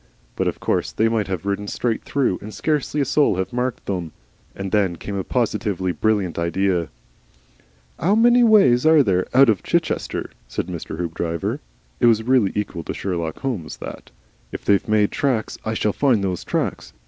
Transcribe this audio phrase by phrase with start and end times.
[0.35, 3.85] But of course they might have ridden straight through and scarcely a soul have marked
[3.85, 4.13] them.
[4.55, 6.89] And then came a positively brilliant idea.
[7.99, 10.97] "'Ow many ways are there out of Chichester?" said Mr.
[10.97, 11.59] Hoopdriver.
[11.99, 14.09] It was really equal to Sherlock Holmes that.
[14.51, 16.93] "If they've made tracks, I shall find those tracks.